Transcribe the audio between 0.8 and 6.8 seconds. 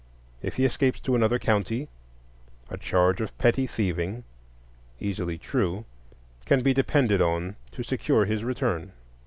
to another county, a charge of petty thieving, easily true, can be